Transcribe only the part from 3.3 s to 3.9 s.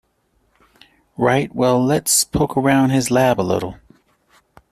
a little.